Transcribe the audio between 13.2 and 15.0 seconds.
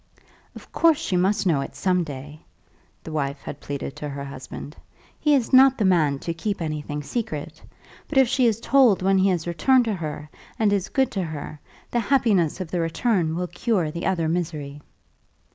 will cure the other misery."